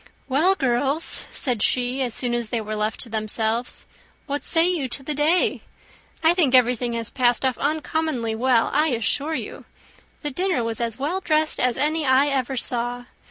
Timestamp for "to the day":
4.89-5.61